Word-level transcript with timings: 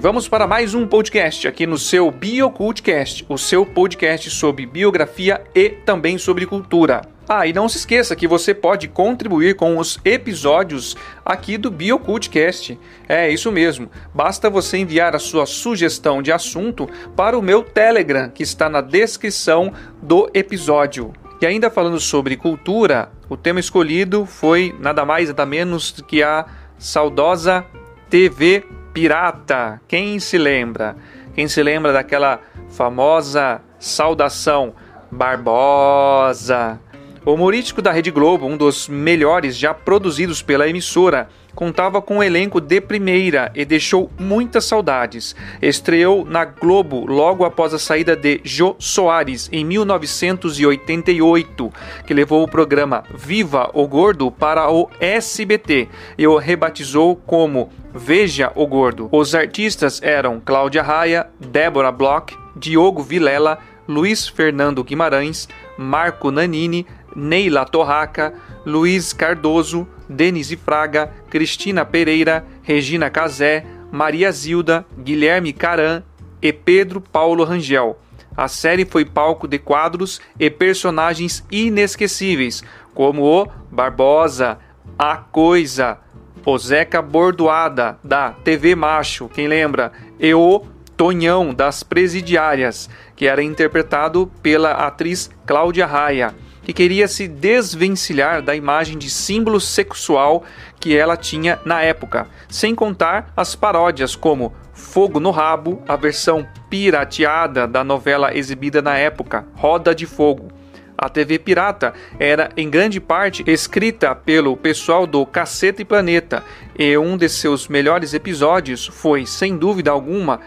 vamos 0.00 0.26
para 0.26 0.44
mais 0.44 0.74
um 0.74 0.88
podcast 0.88 1.46
aqui 1.46 1.68
no 1.68 1.78
seu 1.78 2.10
BioCultcast, 2.10 3.24
o 3.28 3.38
seu 3.38 3.64
podcast 3.64 4.28
sobre 4.28 4.66
biografia 4.66 5.40
e 5.54 5.70
também 5.70 6.18
sobre 6.18 6.46
cultura. 6.46 7.02
Ah, 7.28 7.46
e 7.46 7.52
não 7.52 7.68
se 7.68 7.78
esqueça 7.78 8.16
que 8.16 8.26
você 8.26 8.52
pode 8.52 8.88
contribuir 8.88 9.54
com 9.54 9.78
os 9.78 10.00
episódios 10.04 10.96
aqui 11.24 11.56
do 11.56 11.70
BioCultcast. 11.70 12.76
É 13.08 13.30
isso 13.30 13.52
mesmo. 13.52 13.88
Basta 14.12 14.50
você 14.50 14.78
enviar 14.78 15.14
a 15.14 15.20
sua 15.20 15.46
sugestão 15.46 16.20
de 16.20 16.32
assunto 16.32 16.88
para 17.14 17.38
o 17.38 17.42
meu 17.42 17.62
Telegram, 17.62 18.28
que 18.28 18.42
está 18.42 18.68
na 18.68 18.80
descrição 18.80 19.72
do 20.02 20.28
episódio. 20.34 21.12
E 21.40 21.46
ainda 21.46 21.70
falando 21.70 22.00
sobre 22.00 22.36
cultura, 22.36 23.12
o 23.28 23.36
tema 23.36 23.60
escolhido 23.60 24.26
foi 24.26 24.74
nada 24.80 25.04
mais 25.04 25.28
nada 25.28 25.46
menos 25.46 25.92
que 26.08 26.20
a 26.20 26.46
saudosa 26.78 27.64
TV 28.10 28.64
pirata. 28.94 29.80
Quem 29.88 30.18
se 30.20 30.38
lembra? 30.38 30.96
Quem 31.34 31.48
se 31.48 31.62
lembra 31.62 31.92
daquela 31.92 32.40
famosa 32.70 33.60
saudação 33.78 34.72
Barbosa? 35.10 36.80
O 37.26 37.32
humorístico 37.32 37.80
da 37.80 37.90
Rede 37.90 38.10
Globo, 38.10 38.46
um 38.46 38.54
dos 38.54 38.86
melhores 38.86 39.56
já 39.56 39.72
produzidos 39.72 40.42
pela 40.42 40.68
emissora, 40.68 41.26
contava 41.54 42.02
com 42.02 42.18
um 42.18 42.22
elenco 42.22 42.60
de 42.60 42.82
primeira 42.82 43.50
e 43.54 43.64
deixou 43.64 44.10
muitas 44.18 44.66
saudades. 44.66 45.34
Estreou 45.62 46.26
na 46.26 46.44
Globo 46.44 47.06
logo 47.06 47.46
após 47.46 47.72
a 47.72 47.78
saída 47.78 48.14
de 48.14 48.42
Jô 48.44 48.76
Soares 48.78 49.48
em 49.50 49.64
1988, 49.64 51.72
que 52.06 52.12
levou 52.12 52.42
o 52.42 52.48
programa 52.48 53.04
Viva 53.14 53.70
o 53.72 53.88
Gordo 53.88 54.30
para 54.30 54.70
o 54.70 54.90
SBT 55.00 55.88
e 56.18 56.26
o 56.26 56.36
rebatizou 56.36 57.16
como 57.16 57.70
Veja 57.94 58.52
o 58.54 58.66
Gordo. 58.66 59.08
Os 59.10 59.34
artistas 59.34 59.98
eram 60.02 60.42
Cláudia 60.44 60.82
Raia, 60.82 61.26
Débora 61.40 61.90
Bloch, 61.90 62.36
Diogo 62.56 63.02
Vilela, 63.02 63.58
Luiz 63.86 64.26
Fernando 64.26 64.82
Guimarães, 64.82 65.48
Marco 65.76 66.30
Nanini, 66.30 66.86
Neila 67.14 67.64
Torraca, 67.64 68.34
Luiz 68.64 69.12
Cardoso, 69.12 69.86
Denise 70.08 70.56
Fraga, 70.56 71.12
Cristina 71.30 71.84
Pereira, 71.84 72.44
Regina 72.62 73.10
Casé, 73.10 73.64
Maria 73.90 74.32
Zilda, 74.32 74.86
Guilherme 74.98 75.52
Caran 75.52 76.02
e 76.40 76.52
Pedro 76.52 77.00
Paulo 77.00 77.44
Rangel. 77.44 77.98
A 78.36 78.48
série 78.48 78.84
foi 78.84 79.04
palco 79.04 79.46
de 79.46 79.58
quadros 79.58 80.20
e 80.38 80.50
personagens 80.50 81.44
inesquecíveis, 81.50 82.64
como 82.92 83.22
o 83.22 83.48
Barbosa, 83.70 84.58
A 84.98 85.16
Coisa, 85.16 85.98
o 86.44 86.58
Zeca 86.58 87.00
Bordoada, 87.00 87.98
da 88.02 88.32
TV 88.32 88.74
Macho, 88.74 89.28
quem 89.28 89.46
lembra? 89.46 89.92
E 90.18 90.34
o 90.34 90.62
Tonhão, 90.96 91.52
das 91.52 91.82
Presidiárias, 91.82 92.88
que 93.16 93.26
era 93.26 93.42
interpretado 93.42 94.30
pela 94.42 94.72
atriz 94.72 95.30
Cláudia 95.46 95.86
Raia 95.86 96.34
que 96.64 96.72
queria 96.72 97.06
se 97.06 97.28
desvencilhar 97.28 98.42
da 98.42 98.56
imagem 98.56 98.96
de 98.98 99.10
símbolo 99.10 99.60
sexual 99.60 100.44
que 100.80 100.96
ela 100.96 101.16
tinha 101.16 101.60
na 101.64 101.82
época, 101.82 102.26
sem 102.48 102.74
contar 102.74 103.32
as 103.36 103.54
paródias 103.54 104.16
como 104.16 104.52
Fogo 104.72 105.20
no 105.20 105.30
Rabo, 105.30 105.82
a 105.86 105.94
versão 105.94 106.46
pirateada 106.68 107.68
da 107.68 107.84
novela 107.84 108.36
exibida 108.36 108.82
na 108.82 108.96
época, 108.96 109.46
Roda 109.54 109.94
de 109.94 110.06
Fogo. 110.06 110.48
A 110.96 111.08
TV 111.08 111.38
Pirata 111.38 111.92
era 112.18 112.48
em 112.56 112.70
grande 112.70 113.00
parte 113.00 113.44
escrita 113.46 114.14
pelo 114.14 114.56
pessoal 114.56 115.06
do 115.06 115.24
Cacete 115.26 115.82
e 115.82 115.84
Planeta, 115.84 116.42
e 116.78 116.96
um 116.96 117.16
de 117.16 117.28
seus 117.28 117.68
melhores 117.68 118.14
episódios 118.14 118.86
foi, 118.86 119.26
sem 119.26 119.56
dúvida 119.56 119.90
alguma, 119.90 120.40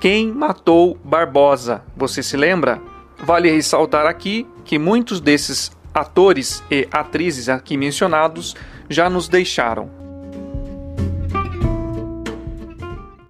Quem 0.00 0.32
Matou 0.32 0.98
Barbosa. 1.04 1.82
Você 1.94 2.22
se 2.22 2.34
lembra? 2.34 2.80
Vale 3.18 3.50
ressaltar 3.50 4.06
aqui 4.06 4.46
que 4.64 4.78
muitos 4.78 5.20
desses 5.20 5.70
atores 5.92 6.64
e 6.70 6.88
atrizes 6.90 7.50
aqui 7.50 7.76
mencionados 7.76 8.56
já 8.88 9.10
nos 9.10 9.28
deixaram. 9.28 9.99